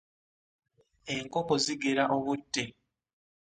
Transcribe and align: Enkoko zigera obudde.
Enkoko 1.15 1.53
zigera 1.63 2.03
obudde. 2.17 2.63